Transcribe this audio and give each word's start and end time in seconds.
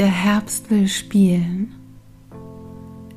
Der 0.00 0.08
Herbst 0.08 0.70
will 0.70 0.88
spielen. 0.88 1.74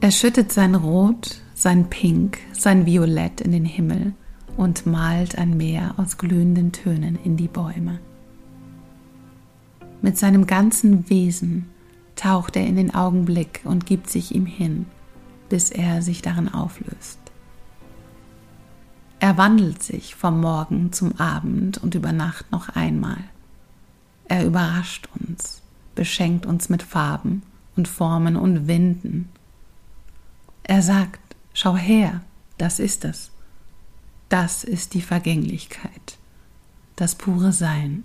Er 0.01 0.11
schüttet 0.11 0.51
sein 0.51 0.75
Rot, 0.75 1.37
sein 1.53 1.89
Pink, 1.89 2.39
sein 2.51 2.85
Violett 2.85 3.39
in 3.39 3.53
den 3.53 3.63
Himmel 3.63 4.11
und 4.57 4.85
malt 4.85 5.37
ein 5.37 5.55
Meer 5.55 5.93
aus 5.95 6.17
glühenden 6.17 6.73
Tönen 6.73 7.17
in 7.23 7.37
die 7.37 7.47
Bäume. 7.47 7.99
Mit 10.01 10.17
seinem 10.17 10.45
ganzen 10.45 11.09
Wesen 11.09 11.69
taucht 12.17 12.57
er 12.57 12.67
in 12.67 12.75
den 12.75 12.93
Augenblick 12.93 13.61
und 13.63 13.85
gibt 13.85 14.09
sich 14.09 14.35
ihm 14.35 14.45
hin, 14.45 14.85
bis 15.47 15.71
er 15.71 16.01
sich 16.01 16.21
darin 16.21 16.53
auflöst. 16.53 17.19
Er 19.21 19.37
wandelt 19.37 19.81
sich 19.81 20.15
vom 20.15 20.41
Morgen 20.41 20.91
zum 20.91 21.17
Abend 21.17 21.77
und 21.77 21.95
über 21.95 22.11
Nacht 22.11 22.51
noch 22.51 22.67
einmal. 22.67 23.23
Er 24.27 24.45
überrascht 24.45 25.07
uns, 25.17 25.62
beschenkt 25.95 26.45
uns 26.45 26.69
mit 26.69 26.83
Farben 26.83 27.43
und 27.75 27.87
Formen 27.87 28.35
und 28.35 28.67
Winden. 28.67 29.29
Er 30.63 30.81
sagt, 30.81 31.19
schau 31.53 31.75
her, 31.75 32.21
das 32.57 32.79
ist 32.79 33.05
es. 33.05 33.31
Das 34.29 34.63
ist 34.63 34.93
die 34.93 35.01
Vergänglichkeit, 35.01 36.17
das 36.95 37.15
pure 37.15 37.51
Sein, 37.51 38.03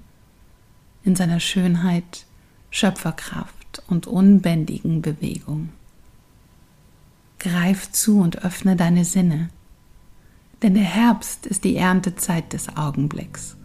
in 1.04 1.16
seiner 1.16 1.40
Schönheit, 1.40 2.26
Schöpferkraft 2.70 3.82
und 3.86 4.06
unbändigen 4.06 5.00
Bewegung. 5.00 5.70
Greif 7.38 7.90
zu 7.92 8.20
und 8.20 8.44
öffne 8.44 8.76
deine 8.76 9.04
Sinne, 9.04 9.48
denn 10.62 10.74
der 10.74 10.82
Herbst 10.82 11.46
ist 11.46 11.64
die 11.64 11.76
Erntezeit 11.76 12.52
des 12.52 12.76
Augenblicks. 12.76 13.56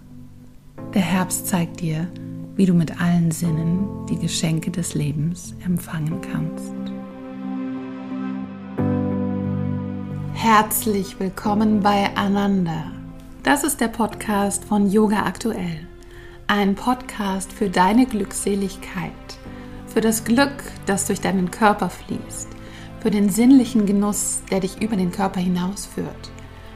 Der 0.93 1.01
Herbst 1.01 1.47
zeigt 1.47 1.81
dir, 1.81 2.07
wie 2.55 2.65
du 2.67 2.73
mit 2.73 3.01
allen 3.01 3.31
Sinnen 3.31 4.05
die 4.07 4.17
Geschenke 4.17 4.69
des 4.69 4.93
Lebens 4.93 5.55
empfangen 5.65 6.21
kannst. 6.21 6.73
Herzlich 10.33 11.19
willkommen 11.19 11.79
bei 11.79 12.15
Ananda. 12.15 12.91
Das 13.41 13.63
ist 13.63 13.81
der 13.81 13.87
Podcast 13.87 14.65
von 14.65 14.89
Yoga 14.89 15.25
Aktuell. 15.25 15.87
Ein 16.45 16.75
Podcast 16.75 17.51
für 17.51 17.69
deine 17.69 18.05
Glückseligkeit, 18.05 19.11
für 19.87 20.01
das 20.01 20.23
Glück, 20.23 20.53
das 20.85 21.07
durch 21.07 21.21
deinen 21.21 21.49
Körper 21.49 21.89
fließt, 21.89 22.49
für 22.99 23.09
den 23.09 23.29
sinnlichen 23.29 23.87
Genuss, 23.87 24.43
der 24.51 24.59
dich 24.59 24.79
über 24.79 24.95
den 24.95 25.11
Körper 25.11 25.39
hinausführt, 25.39 26.29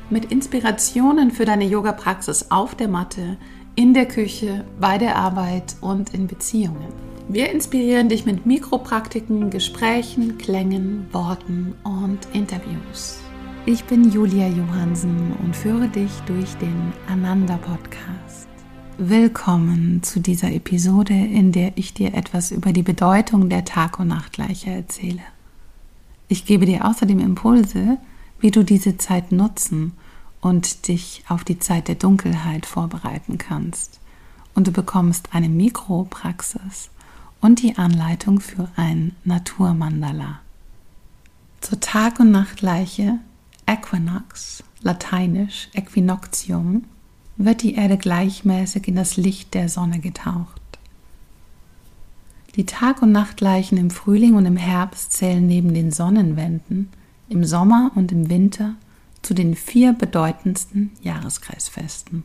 mit 0.10 0.32
Inspirationen 0.32 1.30
für 1.30 1.46
deine 1.46 1.66
Yoga-Praxis 1.66 2.48
auf 2.50 2.74
der 2.74 2.88
Matte, 2.88 3.38
in 3.78 3.94
der 3.94 4.08
Küche, 4.08 4.66
bei 4.82 4.98
der 4.98 5.18
Arbeit 5.18 5.76
und 5.82 6.12
in 6.12 6.26
Beziehungen. 6.26 6.92
Wir 7.30 7.52
inspirieren 7.52 8.10
dich 8.10 8.26
mit 8.26 8.48
Mikropraktiken, 8.48 9.52
Gesprächen, 9.52 10.40
Klängen, 10.40 11.06
Worten 11.12 11.76
und 11.84 12.18
Interviews. 12.34 13.20
Ich 13.68 13.84
bin 13.84 14.10
Julia 14.10 14.48
Johansen 14.48 15.32
und 15.44 15.56
führe 15.56 15.88
dich 15.90 16.10
durch 16.26 16.56
den 16.56 16.92
Ananda 17.08 17.58
Podcast. 17.58 18.48
Willkommen 18.98 20.02
zu 20.02 20.22
dieser 20.22 20.52
Episode, 20.52 21.14
in 21.14 21.52
der 21.52 21.74
ich 21.76 21.94
dir 21.94 22.16
etwas 22.16 22.50
über 22.50 22.74
die 22.74 22.82
Bedeutung 22.82 23.48
der 23.48 23.64
Tag- 23.64 24.00
und 24.00 24.08
Nachtgleiche 24.08 24.72
erzähle. 24.72 25.22
Ich 26.30 26.48
gebe 26.48 26.66
dir 26.66 26.84
außerdem 26.84 27.20
Impulse, 27.20 28.00
wie 28.40 28.50
du 28.50 28.64
diese 28.64 28.98
Zeit 28.98 29.32
nutzen 29.32 29.92
und 30.48 30.88
dich 30.88 31.24
auf 31.28 31.44
die 31.44 31.60
Zeit 31.60 31.88
der 31.88 31.96
Dunkelheit 31.96 32.66
vorbereiten 32.66 33.38
kannst. 33.38 34.00
Und 34.56 34.68
du 34.68 34.72
bekommst 34.72 35.30
eine 35.34 35.50
Mikropraxis 35.50 36.90
und 37.42 37.62
die 37.62 37.78
Anleitung 37.78 38.40
für 38.40 38.70
ein 38.76 39.16
Naturmandala. 39.24 40.40
Zur 41.62 41.80
Tag- 41.80 42.20
und 42.20 42.32
Nachtgleiche, 42.32 43.20
Equinox, 43.68 44.64
lateinisch 44.82 45.70
Equinoctium, 45.74 46.86
wird 47.36 47.62
die 47.62 47.76
Erde 47.76 47.98
gleichmäßig 47.98 48.88
in 48.88 48.96
das 48.96 49.18
Licht 49.18 49.54
der 49.54 49.70
Sonne 49.70 50.00
getaucht. 50.00 50.62
Die 52.56 52.66
Tag- 52.66 53.04
und 53.04 53.12
Nachtgleichen 53.12 53.78
im 53.78 53.92
Frühling 53.92 54.34
und 54.34 54.46
im 54.48 54.58
Herbst 54.58 55.14
zählen 55.14 55.46
neben 55.46 55.76
den 55.76 55.92
Sonnenwänden 55.92 56.90
im 57.30 57.44
Sommer 57.44 57.92
und 57.94 58.12
im 58.12 58.30
Winter 58.30 58.74
zu 59.28 59.34
den 59.34 59.56
vier 59.56 59.92
bedeutendsten 59.92 60.92
Jahreskreisfesten. 61.02 62.24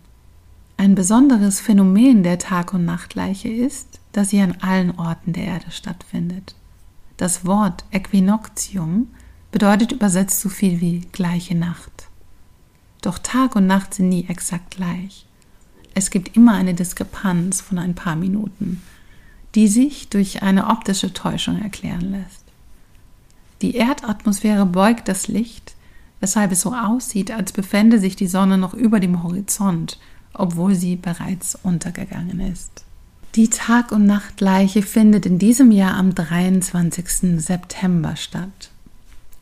Ein 0.77 0.95
besonderes 0.95 1.59
Phänomen 1.59 2.23
der 2.23 2.39
Tag- 2.39 2.75
und 2.75 2.85
Nachtgleiche 2.85 3.49
ist, 3.49 3.99
dass 4.13 4.31
sie 4.31 4.41
an 4.41 4.57
allen 4.61 4.97
Orten 4.97 5.33
der 5.33 5.43
Erde 5.45 5.73
stattfindet. 5.73 6.55
Das 7.17 7.45
Wort 7.45 7.85
Äquinoctium 7.91 9.09
bedeutet 9.51 9.91
übersetzt 9.91 10.41
so 10.41 10.49
viel 10.49 10.81
wie 10.81 11.01
gleiche 11.11 11.57
Nacht. 11.57 12.07
Doch 13.01 13.19
Tag 13.19 13.57
und 13.57 13.67
Nacht 13.67 13.95
sind 13.95 14.09
nie 14.09 14.27
exakt 14.29 14.71
gleich. 14.77 15.27
Es 15.95 16.11
gibt 16.11 16.37
immer 16.37 16.55
eine 16.55 16.75
Diskrepanz 16.75 17.61
von 17.61 17.81
ein 17.81 17.97
paar 17.97 18.15
Minuten, 18.15 18.81
die 19.57 19.67
sich 19.67 20.09
durch 20.09 20.45
eine 20.45 20.69
optische 20.69 21.13
Täuschung 21.13 21.61
erklären 21.61 22.13
lässt. 22.13 22.45
Die 23.61 23.75
Erdatmosphäre 23.75 24.67
beugt 24.67 25.09
das 25.09 25.27
Licht, 25.27 25.75
weshalb 26.23 26.53
es 26.53 26.63
so 26.63 26.73
aussieht, 26.73 27.33
als 27.33 27.53
befände 27.53 27.99
sich 27.99 28.15
die 28.15 28.29
Sonne 28.29 28.57
noch 28.57 28.75
über 28.75 29.01
dem 29.01 29.25
Horizont, 29.25 29.99
obwohl 30.33 30.77
sie 30.77 30.95
bereits 30.97 31.59
untergegangen 31.63 32.41
ist. 32.41 32.85
Die 33.35 33.49
Tag- 33.49 33.91
und 33.91 34.07
Nachtgleiche 34.07 34.83
findet 34.83 35.27
in 35.27 35.39
diesem 35.39 35.73
Jahr 35.73 35.97
am 35.97 36.15
23. 36.15 37.43
September 37.43 38.15
statt. 38.15 38.71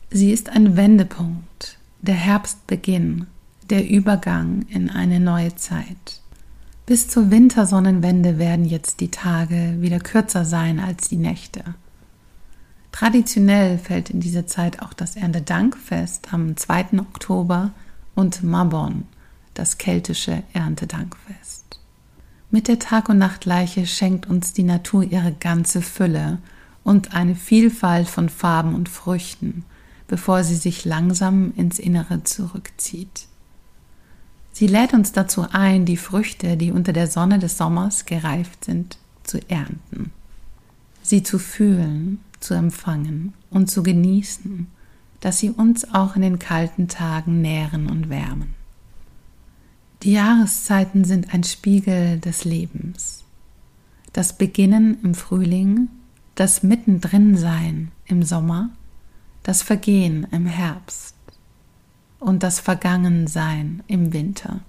Sie 0.09 0.31
ist 0.31 0.49
ein 0.49 0.75
Wendepunkt, 0.75 1.77
der 2.01 2.15
Herbstbeginn, 2.15 3.27
der 3.69 3.87
Übergang 3.87 4.65
in 4.67 4.89
eine 4.89 5.19
neue 5.19 5.55
Zeit. 5.55 6.21
Bis 6.87 7.07
zur 7.07 7.29
Wintersonnenwende 7.29 8.39
werden 8.39 8.65
jetzt 8.65 9.01
die 9.01 9.11
Tage 9.11 9.75
wieder 9.79 9.99
kürzer 9.99 10.45
sein 10.45 10.79
als 10.79 11.09
die 11.09 11.17
Nächte. 11.17 11.63
Traditionell 12.91 13.77
fällt 13.77 14.09
in 14.09 14.19
dieser 14.19 14.47
Zeit 14.47 14.81
auch 14.81 14.93
das 14.93 15.15
Erntedankfest 15.15 16.33
am 16.33 16.57
2. 16.57 16.99
Oktober 16.99 17.71
und 18.15 18.43
Mabon, 18.43 19.05
das 19.53 19.77
keltische 19.77 20.43
Erntedankfest. 20.53 21.79
Mit 22.49 22.67
der 22.67 22.79
Tag- 22.79 23.07
und 23.07 23.17
Nachtleiche 23.17 23.87
schenkt 23.87 24.29
uns 24.29 24.51
die 24.51 24.63
Natur 24.63 25.03
ihre 25.03 25.31
ganze 25.31 25.81
Fülle 25.81 26.39
und 26.83 27.13
eine 27.13 27.35
Vielfalt 27.35 28.09
von 28.09 28.27
Farben 28.27 28.75
und 28.75 28.89
Früchten, 28.89 29.63
bevor 30.07 30.43
sie 30.43 30.57
sich 30.57 30.83
langsam 30.83 31.53
ins 31.55 31.79
Innere 31.79 32.25
zurückzieht. 32.25 33.27
Sie 34.51 34.67
lädt 34.67 34.93
uns 34.93 35.13
dazu 35.13 35.45
ein, 35.49 35.85
die 35.85 35.95
Früchte, 35.95 36.57
die 36.57 36.71
unter 36.71 36.91
der 36.91 37.07
Sonne 37.07 37.39
des 37.39 37.57
Sommers 37.57 38.03
gereift 38.03 38.65
sind, 38.65 38.97
zu 39.23 39.39
ernten, 39.49 40.11
sie 41.01 41.23
zu 41.23 41.39
fühlen 41.39 42.19
zu 42.41 42.53
empfangen 42.53 43.33
und 43.49 43.69
zu 43.69 43.83
genießen, 43.83 44.67
dass 45.19 45.39
sie 45.39 45.51
uns 45.51 45.93
auch 45.93 46.15
in 46.15 46.21
den 46.21 46.39
kalten 46.39 46.87
Tagen 46.87 47.41
nähren 47.41 47.89
und 47.89 48.09
wärmen. 48.09 48.55
Die 50.03 50.13
Jahreszeiten 50.13 51.05
sind 51.05 51.33
ein 51.33 51.43
Spiegel 51.43 52.19
des 52.19 52.43
Lebens. 52.43 53.23
Das 54.13 54.37
Beginnen 54.37 54.97
im 55.03 55.13
Frühling, 55.13 55.89
das 56.35 56.63
Mittendrin-Sein 56.63 57.91
im 58.05 58.23
Sommer, 58.23 58.71
das 59.43 59.61
Vergehen 59.61 60.25
im 60.31 60.47
Herbst 60.47 61.15
und 62.19 62.41
das 62.43 62.59
Vergangensein 62.59 63.83
im 63.87 64.11
Winter. 64.11 64.61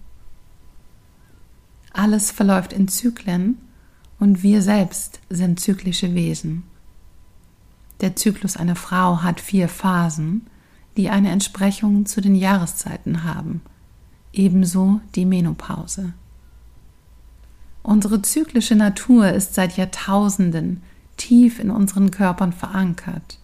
Alles 1.93 2.31
verläuft 2.31 2.73
in 2.73 2.89
Zyklen 2.89 3.59
und 4.19 4.43
wir 4.43 4.63
selbst 4.63 5.21
sind 5.29 5.61
zyklische 5.61 6.15
Wesen. 6.15 6.63
Der 8.03 8.17
Zyklus 8.17 8.57
einer 8.57 8.75
Frau 8.75 9.23
hat 9.23 9.41
vier 9.41 9.69
Phasen, 9.69 10.49
die 10.97 11.09
eine 11.09 11.31
Entsprechung 11.31 12.05
zu 12.05 12.21
den 12.21 12.35
Jahreszeiten 12.35 13.23
haben, 13.23 13.63
ebenso 14.33 15.01
die 15.15 15.25
Menopause. 15.25 16.13
Unsere 17.85 18.21
zyklische 18.21 18.75
Natur 18.75 19.29
ist 19.29 19.55
seit 19.55 19.77
Jahrtausenden 19.77 20.83
tief 21.17 21.61
in 21.61 21.71
unseren 21.71 22.11
Körpern 22.11 22.53
verankert, 22.53 23.39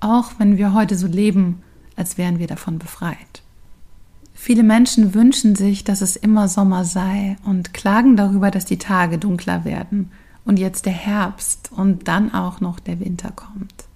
auch 0.00 0.32
wenn 0.36 0.58
wir 0.58 0.74
heute 0.74 0.96
so 0.96 1.06
leben, 1.06 1.62
als 1.96 2.18
wären 2.18 2.38
wir 2.38 2.46
davon 2.46 2.78
befreit. 2.78 3.42
Viele 4.34 4.64
Menschen 4.64 5.14
wünschen 5.14 5.56
sich, 5.56 5.82
dass 5.82 6.02
es 6.02 6.16
immer 6.16 6.48
Sommer 6.48 6.84
sei 6.84 7.38
und 7.44 7.72
klagen 7.72 8.16
darüber, 8.16 8.50
dass 8.50 8.66
die 8.66 8.78
Tage 8.78 9.16
dunkler 9.16 9.64
werden 9.64 10.10
und 10.44 10.58
jetzt 10.58 10.84
der 10.84 10.92
Herbst 10.92 11.70
und 11.72 12.06
dann 12.06 12.34
auch 12.34 12.60
noch 12.60 12.78
der 12.80 13.00
Winter 13.00 13.30
kommt. 13.30 13.86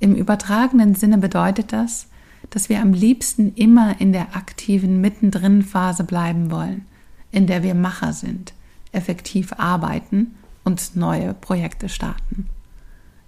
Im 0.00 0.14
übertragenen 0.14 0.94
Sinne 0.94 1.18
bedeutet 1.18 1.72
das, 1.72 2.08
dass 2.50 2.68
wir 2.68 2.80
am 2.80 2.92
liebsten 2.92 3.54
immer 3.54 4.00
in 4.00 4.12
der 4.12 4.36
aktiven 4.36 5.00
mittendrin 5.00 5.62
Phase 5.62 6.04
bleiben 6.04 6.50
wollen, 6.50 6.86
in 7.30 7.46
der 7.46 7.62
wir 7.62 7.74
Macher 7.74 8.12
sind, 8.12 8.52
effektiv 8.92 9.52
arbeiten 9.54 10.34
und 10.64 10.96
neue 10.96 11.34
Projekte 11.34 11.88
starten. 11.88 12.48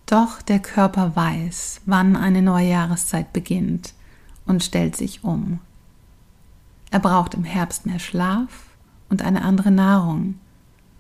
Doch 0.07 0.41
der 0.41 0.59
Körper 0.59 1.15
weiß, 1.17 1.83
wann 1.85 2.17
eine 2.17 2.43
neue 2.43 2.71
Jahreszeit 2.71 3.33
beginnt 3.33 3.93
und 4.47 4.65
stellt 4.65 4.97
sich 4.97 5.25
um. 5.25 5.61
Er 6.91 7.01
braucht 7.01 7.35
im 7.35 7.45
Herbst 7.45 7.85
mehr 7.85 7.99
Schlaf 7.99 8.67
und 9.11 9.23
eine 9.23 9.43
andere 9.43 9.71
Nahrung, 9.71 10.37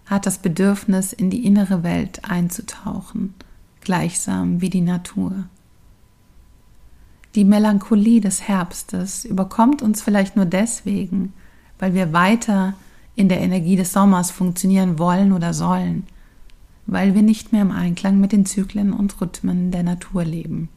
hat 0.06 0.26
das 0.26 0.38
Bedürfnis, 0.38 1.12
in 1.12 1.30
die 1.30 1.44
innere 1.46 1.82
Welt 1.82 2.28
einzutauchen, 2.28 3.34
gleichsam 3.80 4.60
wie 4.60 4.70
die 4.70 4.80
Natur. 4.80 5.44
Die 7.34 7.44
Melancholie 7.44 8.20
des 8.20 8.48
Herbstes 8.48 9.24
überkommt 9.24 9.82
uns 9.82 10.02
vielleicht 10.02 10.36
nur 10.36 10.46
deswegen, 10.46 11.34
weil 11.78 11.94
wir 11.94 12.12
weiter 12.12 12.74
in 13.14 13.28
der 13.28 13.40
Energie 13.40 13.76
des 13.76 13.92
Sommers 13.92 14.30
funktionieren 14.30 14.98
wollen 14.98 15.32
oder 15.32 15.52
sollen, 15.52 16.06
weil 16.86 17.14
wir 17.14 17.22
nicht 17.22 17.52
mehr 17.52 17.62
im 17.62 17.70
Einklang 17.70 18.18
mit 18.18 18.32
den 18.32 18.46
Zyklen 18.46 18.92
und 18.92 19.20
Rhythmen 19.20 19.70
der 19.70 19.82
Natur 19.82 20.24
leben. 20.24 20.68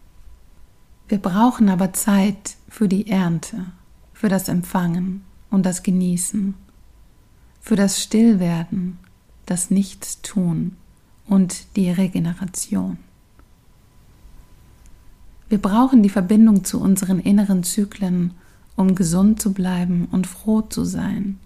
Wir 1.08 1.20
brauchen 1.20 1.70
aber 1.70 1.94
Zeit 1.94 2.56
für 2.68 2.88
die 2.88 3.10
Ernte, 3.10 3.68
für 4.14 4.30
das 4.30 4.48
Empfangen 4.48 5.24
und 5.50 5.66
das 5.66 5.84
Genießen, 5.84 6.56
für 7.60 7.76
das 7.76 8.02
Stillwerden, 8.02 8.98
das 9.46 9.70
Nichtstun 9.70 10.78
und 11.28 11.76
die 11.76 11.92
Regeneration. 11.92 12.98
Wir 15.52 15.62
brauchen 15.62 16.02
die 16.02 16.08
Verbindung 16.10 16.64
zu 16.64 16.80
unseren 16.80 17.20
inneren 17.20 17.64
Zyklen, 17.64 18.32
um 18.78 18.96
gesund 18.96 19.42
zu 19.42 19.52
bleiben 19.52 20.08
und 20.10 20.26
froh 20.26 20.62
zu 20.62 20.86
sein. 20.86 21.40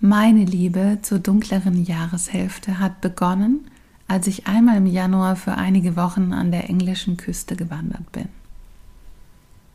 Meine 0.00 0.44
Liebe 0.44 0.98
zur 1.02 1.20
dunkleren 1.20 1.84
Jahreshälfte 1.84 2.80
hat 2.80 3.00
begonnen, 3.00 3.68
als 4.08 4.26
ich 4.26 4.48
einmal 4.48 4.78
im 4.78 4.86
Januar 4.86 5.36
für 5.36 5.54
einige 5.54 5.94
Wochen 5.94 6.32
an 6.32 6.50
der 6.50 6.68
englischen 6.68 7.16
Küste 7.16 7.54
gewandert 7.54 8.10
bin. 8.10 8.28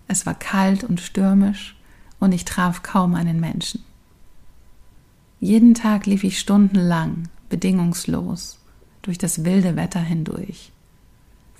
Es 0.09 0.25
war 0.25 0.33
kalt 0.33 0.83
und 0.83 0.99
stürmisch 0.99 1.77
und 2.19 2.33
ich 2.33 2.43
traf 2.43 2.83
kaum 2.83 3.15
einen 3.15 3.39
Menschen. 3.39 3.85
Jeden 5.39 5.75
Tag 5.75 6.07
lief 6.07 6.25
ich 6.25 6.37
stundenlang, 6.37 7.29
bedingungslos, 7.47 8.59
durch 9.01 9.17
das 9.17 9.45
wilde 9.45 9.77
Wetter 9.77 10.01
hindurch, 10.01 10.73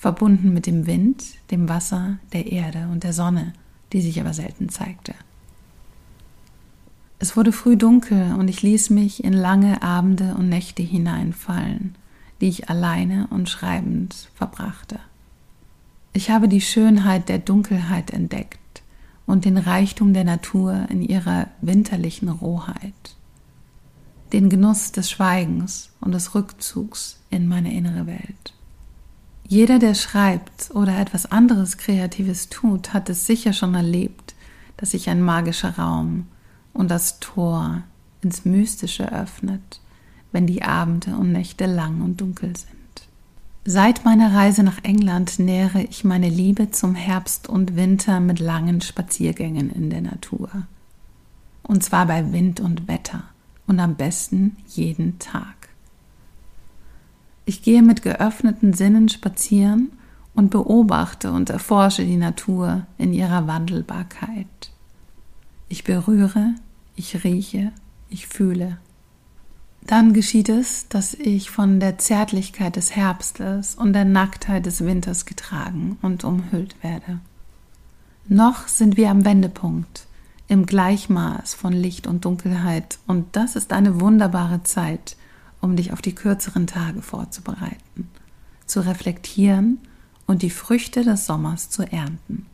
verbunden 0.02 0.52
mit 0.52 0.66
dem 0.66 0.88
Wind, 0.88 1.24
dem 1.52 1.70
Wasser, 1.70 2.18
der 2.34 2.52
Erde 2.52 2.90
und 2.92 3.04
der 3.04 3.14
Sonne, 3.14 3.54
die 3.94 4.02
sich 4.02 4.20
aber 4.20 4.34
selten 4.34 4.68
zeigte. 4.68 5.14
Es 7.20 7.38
wurde 7.38 7.52
früh 7.52 7.78
dunkel 7.78 8.34
und 8.34 8.48
ich 8.48 8.64
ließ 8.64 8.90
mich 8.90 9.24
in 9.24 9.34
lange 9.34 9.84
Abende 9.84 10.34
und 10.34 10.50
Nächte 10.50 10.82
hineinfallen, 10.82 11.94
die 12.42 12.48
ich 12.48 12.68
alleine 12.68 13.28
und 13.30 13.48
schreibend 13.48 14.32
verbrachte. 14.34 14.98
Ich 16.14 16.32
habe 16.32 16.48
die 16.48 16.62
Schönheit 16.62 17.30
der 17.30 17.38
Dunkelheit 17.38 18.10
entdeckt 18.10 18.82
und 19.28 19.46
den 19.46 19.60
Reichtum 19.60 20.16
der 20.16 20.24
Natur 20.24 20.88
in 20.90 21.04
ihrer 21.04 21.46
winterlichen 21.62 22.30
Rohheit, 22.30 23.16
den 24.34 24.50
Genuss 24.50 24.92
des 24.92 25.12
Schweigens 25.12 25.92
und 26.02 26.12
des 26.12 26.34
Rückzugs 26.34 27.20
in 27.30 27.48
meine 27.48 27.72
innere 27.72 28.08
Welt. 28.08 28.56
Jeder, 29.52 29.80
der 29.80 29.96
schreibt 29.96 30.72
oder 30.74 30.98
etwas 30.98 31.30
anderes 31.30 31.76
Kreatives 31.76 32.48
tut, 32.48 32.94
hat 32.94 33.10
es 33.10 33.28
sicher 33.28 33.52
schon 33.52 33.76
erlebt, 33.76 34.34
dass 34.78 34.92
sich 34.92 35.10
ein 35.10 35.22
magischer 35.22 35.78
Raum 35.78 36.28
und 36.72 36.90
das 36.90 37.20
Tor 37.20 37.84
ins 38.22 38.46
Mystische 38.46 39.12
öffnet, 39.12 39.82
wenn 40.32 40.48
die 40.48 40.64
Abende 40.64 41.18
und 41.18 41.34
Nächte 41.34 41.66
lang 41.66 42.00
und 42.00 42.22
dunkel 42.22 42.56
sind. 42.56 43.10
Seit 43.66 44.06
meiner 44.06 44.34
Reise 44.34 44.64
nach 44.64 44.82
England 44.84 45.38
nähere 45.38 45.82
ich 45.82 46.06
meine 46.06 46.30
Liebe 46.30 46.72
zum 46.72 46.96
Herbst 46.96 47.50
und 47.50 47.76
Winter 47.76 48.22
mit 48.22 48.40
langen 48.40 48.80
Spaziergängen 48.80 49.70
in 49.70 49.90
der 49.90 50.00
Natur. 50.00 50.50
Und 51.62 51.84
zwar 51.84 52.06
bei 52.06 52.32
Wind 52.32 52.62
und 52.62 52.88
Wetter 52.88 53.26
und 53.68 53.82
am 53.82 53.96
besten 53.96 54.56
jeden 54.70 55.20
Tag. 55.20 55.61
Ich 57.46 57.64
gehe 57.64 57.82
mit 57.82 58.02
geöffneten 58.02 58.74
Sinnen 58.74 59.10
spazieren 59.10 59.92
und 60.34 60.50
beobachte 60.50 61.32
und 61.32 61.50
erforsche 61.50 62.06
die 62.06 62.18
Natur 62.18 62.86
in 62.98 63.14
ihrer 63.14 63.48
Wandelbarkeit. 63.48 64.72
Ich 65.68 65.84
berühre, 65.84 66.56
ich 66.96 67.24
rieche, 67.24 67.72
ich 68.10 68.28
fühle. 68.28 68.78
Dann 69.88 70.14
geschieht 70.14 70.50
es, 70.50 70.88
dass 70.90 71.14
ich 71.16 71.50
von 71.50 71.80
der 71.80 71.98
Zärtlichkeit 71.98 72.76
des 72.76 72.96
Herbstes 72.96 73.76
und 73.76 73.94
der 73.94 74.06
Nacktheit 74.06 74.66
des 74.66 74.86
Winters 74.86 75.26
getragen 75.26 75.98
und 76.02 76.24
umhüllt 76.24 76.76
werde. 76.84 77.20
Noch 78.28 78.68
sind 78.68 78.96
wir 78.98 79.10
am 79.10 79.26
Wendepunkt, 79.26 80.06
im 80.48 80.66
Gleichmaß 80.66 81.56
von 81.56 81.74
Licht 81.74 82.06
und 82.06 82.26
Dunkelheit, 82.26 83.00
und 83.08 83.36
das 83.36 83.56
ist 83.56 83.74
eine 83.74 84.00
wunderbare 84.00 84.64
Zeit, 84.64 85.18
um 85.62 85.76
dich 85.76 85.94
auf 85.94 86.02
die 86.02 86.16
kürzeren 86.16 86.68
Tage 86.68 87.02
vorzubereiten, 87.02 88.10
zu 88.66 88.82
reflektieren 88.86 89.80
und 90.28 90.42
die 90.42 90.50
Früchte 90.50 91.04
des 91.04 91.26
Sommers 91.26 91.70
zu 91.70 91.84
ernten. 91.84 92.48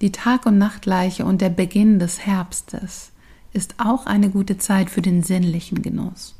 Die 0.00 0.12
Tag- 0.12 0.46
und 0.46 0.58
Nachtleiche 0.58 1.24
und 1.24 1.40
der 1.40 1.48
Beginn 1.48 1.98
des 1.98 2.26
Herbstes 2.26 3.12
ist 3.52 3.76
auch 3.78 4.06
eine 4.06 4.28
gute 4.30 4.58
Zeit 4.58 4.90
für 4.90 5.00
den 5.00 5.22
sinnlichen 5.22 5.80
Genuss. 5.80 6.34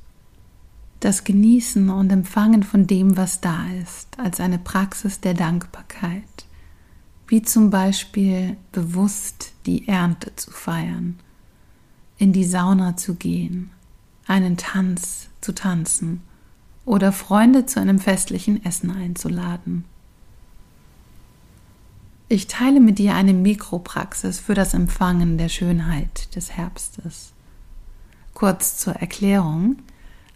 Das 1.00 1.24
Genießen 1.24 1.88
und 1.88 2.10
Empfangen 2.10 2.62
von 2.62 2.86
dem, 2.86 3.16
was 3.16 3.40
da 3.40 3.66
ist, 3.82 4.18
als 4.18 4.40
eine 4.40 4.58
Praxis 4.58 5.20
der 5.20 5.34
Dankbarkeit, 5.34 6.46
wie 7.28 7.42
zum 7.42 7.70
Beispiel 7.70 8.56
bewusst 8.72 9.52
die 9.64 9.88
Ernte 9.88 10.36
zu 10.36 10.50
feiern, 10.50 11.18
in 12.18 12.32
die 12.32 12.44
Sauna 12.44 12.96
zu 12.96 13.14
gehen, 13.14 13.70
einen 14.26 14.56
Tanz 14.56 15.28
zu 15.40 15.54
tanzen 15.54 16.22
oder 16.84 17.12
Freunde 17.12 17.66
zu 17.66 17.80
einem 17.80 17.98
festlichen 17.98 18.64
Essen 18.64 18.90
einzuladen. 18.90 19.84
Ich 22.28 22.48
teile 22.48 22.80
mit 22.80 22.98
dir 22.98 23.14
eine 23.14 23.32
Mikropraxis 23.32 24.40
für 24.40 24.54
das 24.54 24.74
Empfangen 24.74 25.38
der 25.38 25.48
Schönheit 25.48 26.34
des 26.34 26.50
Herbstes. 26.52 27.32
Kurz 28.34 28.78
zur 28.78 28.94
Erklärung. 28.94 29.76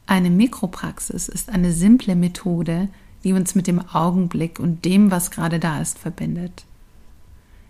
Eine 0.06 0.30
Mikropraxis 0.30 1.28
ist 1.28 1.48
eine 1.48 1.72
simple 1.72 2.14
Methode, 2.14 2.88
die 3.24 3.32
uns 3.32 3.54
mit 3.54 3.66
dem 3.66 3.80
Augenblick 3.80 4.60
und 4.60 4.84
dem, 4.84 5.10
was 5.10 5.30
gerade 5.30 5.58
da 5.58 5.80
ist, 5.80 5.98
verbindet. 5.98 6.64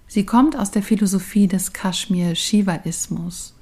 Sie 0.06 0.26
kommt 0.26 0.56
aus 0.56 0.70
der 0.70 0.82
Philosophie 0.82 1.48
des 1.48 1.72
Kashmir-Shivaismus 1.72 3.54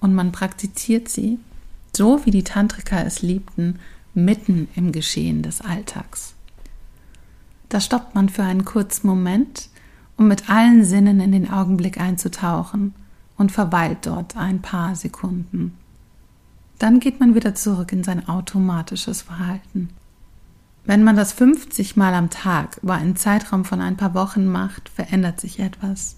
und 0.00 0.14
man 0.14 0.32
praktiziert 0.32 1.08
sie, 1.08 1.38
so 1.96 2.24
wie 2.24 2.30
die 2.30 2.44
Tantriker 2.44 3.04
es 3.04 3.22
liebten, 3.22 3.78
mitten 4.14 4.68
im 4.74 4.92
Geschehen 4.92 5.42
des 5.42 5.60
Alltags. 5.60 6.34
Da 7.68 7.80
stoppt 7.80 8.14
man 8.14 8.28
für 8.28 8.44
einen 8.44 8.64
kurzen 8.64 9.06
Moment, 9.06 9.68
um 10.16 10.28
mit 10.28 10.48
allen 10.48 10.84
Sinnen 10.84 11.20
in 11.20 11.32
den 11.32 11.50
Augenblick 11.50 12.00
einzutauchen 12.00 12.94
und 13.36 13.52
verweilt 13.52 14.06
dort 14.06 14.36
ein 14.36 14.62
paar 14.62 14.94
Sekunden. 14.94 15.76
Dann 16.78 17.00
geht 17.00 17.20
man 17.20 17.34
wieder 17.34 17.54
zurück 17.54 17.92
in 17.92 18.04
sein 18.04 18.28
automatisches 18.28 19.22
Verhalten. 19.22 19.90
Wenn 20.84 21.02
man 21.02 21.16
das 21.16 21.32
50 21.32 21.96
Mal 21.96 22.14
am 22.14 22.30
Tag 22.30 22.78
über 22.82 22.94
einen 22.94 23.16
Zeitraum 23.16 23.64
von 23.64 23.80
ein 23.80 23.96
paar 23.96 24.14
Wochen 24.14 24.46
macht, 24.46 24.88
verändert 24.88 25.40
sich 25.40 25.58
etwas. 25.58 26.16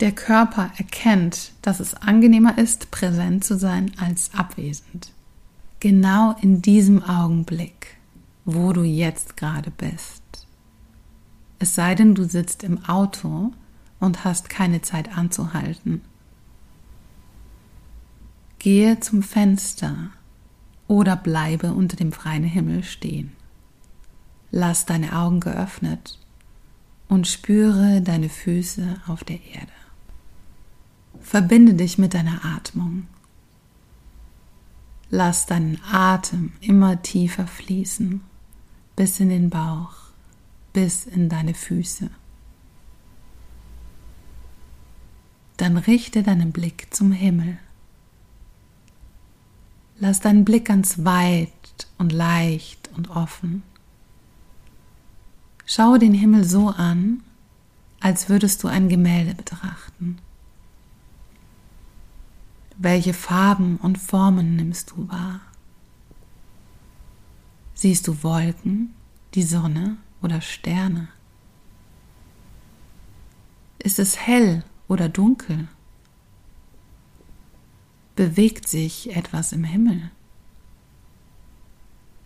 Der 0.00 0.12
Körper 0.12 0.70
erkennt, 0.76 1.52
dass 1.62 1.80
es 1.80 1.94
angenehmer 1.94 2.56
ist, 2.56 2.90
präsent 2.92 3.44
zu 3.44 3.58
sein 3.58 3.90
als 3.98 4.32
abwesend. 4.32 5.12
Genau 5.80 6.36
in 6.40 6.62
diesem 6.62 7.02
Augenblick, 7.02 7.98
wo 8.44 8.72
du 8.72 8.82
jetzt 8.84 9.36
gerade 9.36 9.72
bist. 9.72 10.22
Es 11.58 11.74
sei 11.74 11.96
denn, 11.96 12.14
du 12.14 12.24
sitzt 12.24 12.62
im 12.62 12.84
Auto 12.84 13.52
und 13.98 14.24
hast 14.24 14.48
keine 14.48 14.82
Zeit 14.82 15.16
anzuhalten. 15.16 16.02
Gehe 18.60 19.00
zum 19.00 19.24
Fenster 19.24 20.10
oder 20.86 21.16
bleibe 21.16 21.72
unter 21.72 21.96
dem 21.96 22.12
freien 22.12 22.44
Himmel 22.44 22.84
stehen. 22.84 23.32
Lass 24.52 24.86
deine 24.86 25.16
Augen 25.16 25.40
geöffnet 25.40 26.18
und 27.08 27.26
spüre 27.26 28.00
deine 28.00 28.28
Füße 28.28 29.00
auf 29.06 29.24
der 29.24 29.44
Erde. 29.44 29.77
Verbinde 31.20 31.74
dich 31.74 31.98
mit 31.98 32.14
deiner 32.14 32.44
Atmung. 32.44 33.06
Lass 35.10 35.46
deinen 35.46 35.78
Atem 35.90 36.52
immer 36.60 37.02
tiefer 37.02 37.46
fließen 37.46 38.20
bis 38.96 39.20
in 39.20 39.28
den 39.28 39.48
Bauch 39.48 39.94
bis 40.72 41.06
in 41.06 41.28
deine 41.28 41.54
Füße. 41.54 42.10
Dann 45.56 45.76
richte 45.76 46.22
deinen 46.22 46.52
Blick 46.52 46.94
zum 46.94 47.12
Himmel. 47.12 47.58
Lass 49.98 50.20
deinen 50.20 50.44
Blick 50.44 50.66
ganz 50.66 51.04
weit 51.04 51.50
und 51.96 52.12
leicht 52.12 52.90
und 52.96 53.10
offen. 53.10 53.62
Schau 55.66 55.96
den 55.96 56.14
Himmel 56.14 56.44
so 56.44 56.68
an, 56.68 57.22
als 58.00 58.28
würdest 58.28 58.62
du 58.62 58.68
ein 58.68 58.88
Gemälde 58.88 59.34
betrachten. 59.34 60.18
Welche 62.80 63.12
Farben 63.12 63.76
und 63.78 63.98
Formen 63.98 64.54
nimmst 64.54 64.92
du 64.92 65.08
wahr? 65.08 65.40
Siehst 67.74 68.06
du 68.06 68.22
Wolken, 68.22 68.94
die 69.34 69.42
Sonne 69.42 69.96
oder 70.22 70.40
Sterne? 70.40 71.08
Ist 73.80 73.98
es 73.98 74.16
hell 74.16 74.62
oder 74.86 75.08
dunkel? 75.08 75.66
Bewegt 78.14 78.68
sich 78.68 79.16
etwas 79.16 79.52
im 79.52 79.64
Himmel? 79.64 80.12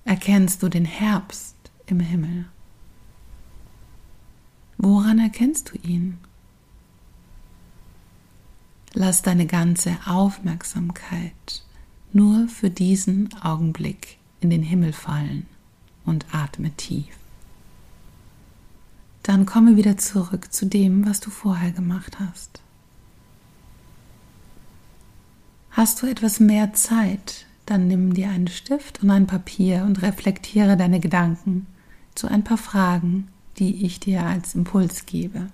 Erkennst 0.04 0.62
du 0.62 0.68
den 0.68 0.84
Herbst 0.84 1.56
im 1.86 2.00
Himmel? 2.00 2.44
Woran 4.76 5.18
erkennst 5.18 5.70
du 5.70 5.78
ihn? 5.78 6.18
Lass 8.94 9.22
deine 9.22 9.46
ganze 9.46 9.96
Aufmerksamkeit 10.06 11.62
nur 12.12 12.48
für 12.48 12.68
diesen 12.68 13.32
Augenblick 13.42 14.18
in 14.40 14.50
den 14.50 14.62
Himmel 14.62 14.92
fallen 14.92 15.46
und 16.04 16.26
atme 16.32 16.70
tief. 16.72 17.06
Dann 19.22 19.46
komme 19.46 19.76
wieder 19.76 19.96
zurück 19.96 20.52
zu 20.52 20.66
dem, 20.66 21.06
was 21.06 21.20
du 21.20 21.30
vorher 21.30 21.70
gemacht 21.70 22.18
hast. 22.20 22.60
Hast 25.70 26.02
du 26.02 26.06
etwas 26.06 26.38
mehr 26.38 26.74
Zeit, 26.74 27.46
dann 27.64 27.86
nimm 27.86 28.12
dir 28.12 28.28
einen 28.28 28.48
Stift 28.48 29.02
und 29.02 29.10
ein 29.10 29.26
Papier 29.26 29.84
und 29.84 30.02
reflektiere 30.02 30.76
deine 30.76 31.00
Gedanken 31.00 31.66
zu 32.14 32.28
ein 32.28 32.44
paar 32.44 32.58
Fragen, 32.58 33.28
die 33.58 33.86
ich 33.86 34.00
dir 34.00 34.24
als 34.26 34.54
Impuls 34.54 35.06
gebe. 35.06 35.46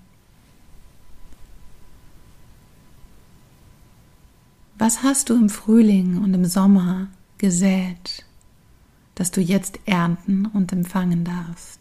Was 4.78 5.02
hast 5.02 5.28
du 5.28 5.34
im 5.34 5.50
Frühling 5.50 6.18
und 6.22 6.32
im 6.34 6.44
Sommer 6.44 7.08
gesät, 7.36 8.24
das 9.16 9.32
du 9.32 9.40
jetzt 9.40 9.80
ernten 9.86 10.46
und 10.46 10.72
empfangen 10.72 11.24
darfst? 11.24 11.80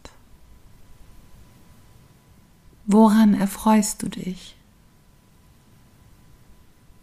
Woran 2.88 3.36
erfreust 3.36 4.02
du 4.02 4.10
dich? 4.10 4.56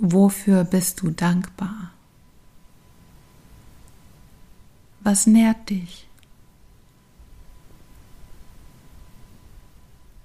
Wofür 0.00 0.64
bist 0.64 1.00
du 1.00 1.10
dankbar? 1.10 1.92
Was 5.00 5.28
nährt 5.28 5.70
dich? 5.70 6.08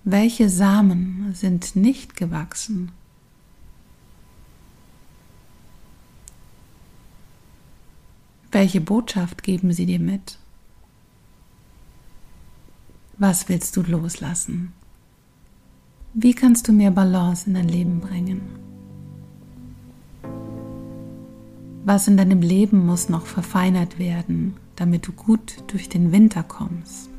Welche 0.03 0.49
Samen 0.49 1.35
sind 1.35 1.75
nicht 1.75 2.15
gewachsen? 2.15 2.91
Welche 8.59 8.81
Botschaft 8.81 9.41
geben 9.41 9.71
sie 9.71 9.85
dir 9.85 10.01
mit? 10.01 10.37
Was 13.17 13.47
willst 13.47 13.77
du 13.77 13.83
loslassen? 13.83 14.73
Wie 16.13 16.33
kannst 16.33 16.67
du 16.67 16.73
mehr 16.73 16.91
Balance 16.91 17.47
in 17.47 17.53
dein 17.53 17.69
Leben 17.69 18.01
bringen? 18.01 18.41
Was 21.85 22.09
in 22.09 22.17
deinem 22.17 22.41
Leben 22.41 22.85
muss 22.85 23.07
noch 23.07 23.27
verfeinert 23.27 23.97
werden, 23.97 24.57
damit 24.75 25.07
du 25.07 25.13
gut 25.13 25.63
durch 25.67 25.87
den 25.87 26.11
Winter 26.11 26.43
kommst? 26.43 27.11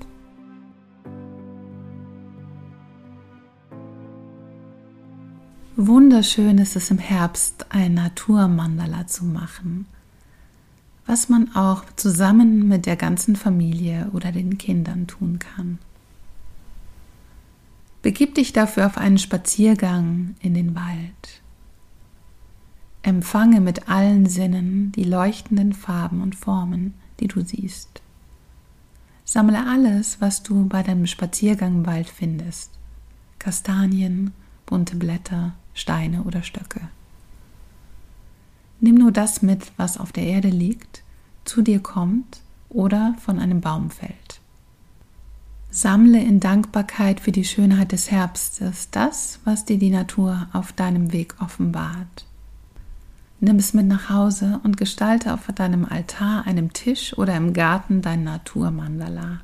Wunderschön 5.75 6.59
ist 6.59 6.77
es 6.77 6.91
im 6.91 6.99
Herbst, 6.99 7.65
ein 7.71 7.95
Naturmandala 7.95 9.07
zu 9.07 9.25
machen 9.25 9.87
was 11.11 11.29
man 11.29 11.57
auch 11.57 11.83
zusammen 11.97 12.69
mit 12.69 12.87
der 12.87 12.95
ganzen 12.95 13.35
Familie 13.35 14.09
oder 14.13 14.31
den 14.31 14.59
Kindern 14.59 15.09
tun 15.09 15.41
kann. 15.41 15.81
Begib 18.01 18.37
dich 18.37 18.53
dafür 18.53 18.87
auf 18.87 18.97
einen 18.97 19.19
Spaziergang 19.19 20.37
in 20.39 20.55
den 20.55 20.77
Wald. 20.77 21.43
Empfange 23.03 23.61
mit 23.61 23.89
allen 23.89 24.27
Sinnen 24.27 24.93
die 24.93 25.03
leuchtenden 25.03 25.73
Farben 25.73 26.23
und 26.23 26.37
Formen, 26.37 26.95
die 27.19 27.27
du 27.27 27.45
siehst. 27.45 28.03
Sammle 29.25 29.67
alles, 29.67 30.21
was 30.21 30.45
du 30.45 30.69
bei 30.69 30.85
deinem 30.85 31.07
Spaziergang 31.07 31.79
im 31.79 31.87
Wald 31.87 32.09
findest. 32.09 32.71
Kastanien, 33.41 34.33
bunte 34.65 34.95
Blätter, 34.95 35.55
Steine 35.75 36.23
oder 36.23 36.45
Stöcke. 36.45 36.83
Nimm 38.81 38.95
nur 38.95 39.13
das 39.13 39.43
mit, 39.43 39.73
was 39.77 39.99
auf 39.99 40.13
der 40.13 40.25
Erde 40.25 40.49
liegt, 40.49 41.03
zu 41.45 41.63
dir 41.63 41.81
kommt 41.81 42.41
oder 42.69 43.15
von 43.19 43.39
einem 43.39 43.61
Baum 43.61 43.91
fällt. 43.91 44.41
Sammle 45.71 46.21
in 46.21 46.41
Dankbarkeit 46.41 47.21
für 47.21 47.31
die 47.31 47.45
Schönheit 47.45 47.93
des 47.93 48.11
Herbstes 48.11 48.91
das, 48.91 49.39
was 49.45 49.65
dir 49.65 49.79
die 49.79 49.91
Natur 49.91 50.49
auf 50.53 50.73
deinem 50.73 51.13
Weg 51.13 51.35
offenbart. 51.41 52.27
Nimm 53.39 53.57
es 53.57 53.73
mit 53.73 53.87
nach 53.87 54.11
Hause 54.11 54.61
und 54.65 54.77
gestalte 54.77 55.33
auf 55.33 55.47
deinem 55.55 55.85
Altar, 55.85 56.47
einem 56.47 56.73
Tisch 56.73 57.17
oder 57.17 57.37
im 57.37 57.53
Garten 57.53 58.03
dein 58.03 58.25
Naturmandala. 58.25 59.41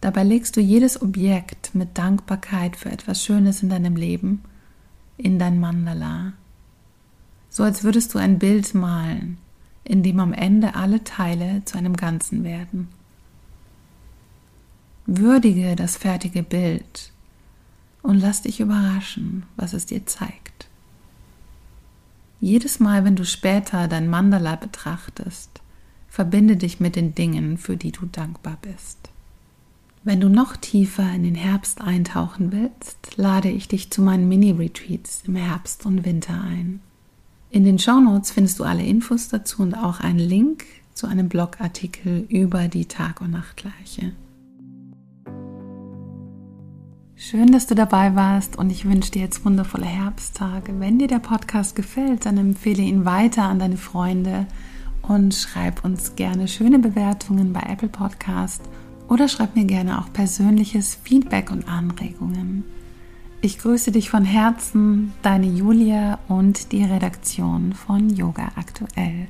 Dabei 0.00 0.24
legst 0.24 0.56
du 0.56 0.60
jedes 0.60 1.00
Objekt 1.00 1.74
mit 1.74 1.96
Dankbarkeit 1.96 2.76
für 2.76 2.90
etwas 2.90 3.24
Schönes 3.24 3.62
in 3.62 3.68
deinem 3.68 3.96
Leben 3.96 4.42
in 5.16 5.38
dein 5.38 5.58
Mandala 5.58 6.34
so 7.58 7.64
als 7.64 7.82
würdest 7.82 8.14
du 8.14 8.18
ein 8.18 8.38
Bild 8.38 8.72
malen, 8.72 9.36
in 9.82 10.04
dem 10.04 10.20
am 10.20 10.32
Ende 10.32 10.76
alle 10.76 11.02
Teile 11.02 11.64
zu 11.64 11.76
einem 11.76 11.96
Ganzen 11.96 12.44
werden. 12.44 12.86
Würdige 15.06 15.74
das 15.74 15.96
fertige 15.96 16.44
Bild 16.44 17.10
und 18.00 18.20
lass 18.20 18.42
dich 18.42 18.60
überraschen, 18.60 19.42
was 19.56 19.72
es 19.72 19.86
dir 19.86 20.06
zeigt. 20.06 20.68
Jedes 22.40 22.78
Mal, 22.78 23.04
wenn 23.04 23.16
du 23.16 23.24
später 23.24 23.88
dein 23.88 24.08
Mandala 24.08 24.54
betrachtest, 24.54 25.60
verbinde 26.08 26.56
dich 26.56 26.78
mit 26.78 26.94
den 26.94 27.16
Dingen, 27.16 27.58
für 27.58 27.76
die 27.76 27.90
du 27.90 28.06
dankbar 28.06 28.58
bist. 28.62 29.10
Wenn 30.04 30.20
du 30.20 30.28
noch 30.28 30.56
tiefer 30.56 31.12
in 31.12 31.24
den 31.24 31.34
Herbst 31.34 31.80
eintauchen 31.80 32.52
willst, 32.52 33.16
lade 33.16 33.50
ich 33.50 33.66
dich 33.66 33.90
zu 33.90 34.00
meinen 34.00 34.28
Mini-Retreats 34.28 35.24
im 35.26 35.34
Herbst 35.34 35.86
und 35.86 36.04
Winter 36.04 36.40
ein. 36.40 36.82
In 37.50 37.64
den 37.64 37.78
Shownotes 37.78 38.30
findest 38.30 38.58
du 38.58 38.64
alle 38.64 38.84
Infos 38.84 39.28
dazu 39.28 39.62
und 39.62 39.74
auch 39.74 40.00
einen 40.00 40.18
Link 40.18 40.66
zu 40.92 41.06
einem 41.06 41.28
Blogartikel 41.28 42.26
über 42.28 42.68
die 42.68 42.86
Tag- 42.86 43.22
und 43.22 43.30
Nachtgleiche. 43.30 44.12
Schön, 47.16 47.50
dass 47.50 47.66
du 47.66 47.74
dabei 47.74 48.14
warst 48.14 48.56
und 48.56 48.70
ich 48.70 48.84
wünsche 48.84 49.10
dir 49.10 49.22
jetzt 49.22 49.44
wundervolle 49.44 49.86
Herbsttage. 49.86 50.78
Wenn 50.78 50.98
dir 50.98 51.08
der 51.08 51.18
Podcast 51.18 51.74
gefällt, 51.74 52.26
dann 52.26 52.36
empfehle 52.36 52.82
ihn 52.82 53.04
weiter 53.04 53.44
an 53.44 53.58
deine 53.58 53.76
Freunde 53.76 54.46
und 55.02 55.34
schreib 55.34 55.84
uns 55.84 56.16
gerne 56.16 56.48
schöne 56.48 56.78
Bewertungen 56.78 57.52
bei 57.52 57.60
Apple 57.60 57.88
Podcast 57.88 58.62
oder 59.08 59.26
schreib 59.26 59.56
mir 59.56 59.64
gerne 59.64 60.00
auch 60.00 60.12
persönliches 60.12 60.94
Feedback 61.02 61.50
und 61.50 61.66
Anregungen. 61.66 62.64
Ich 63.40 63.60
grüße 63.60 63.92
dich 63.92 64.10
von 64.10 64.24
Herzen, 64.24 65.12
deine 65.22 65.46
Julia 65.46 66.18
und 66.26 66.72
die 66.72 66.82
Redaktion 66.82 67.72
von 67.72 68.10
Yoga 68.10 68.50
Aktuell. 68.56 69.28